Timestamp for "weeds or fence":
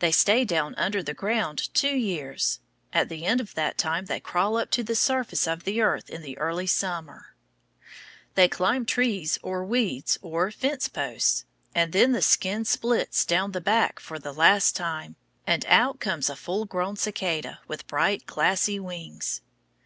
9.64-10.88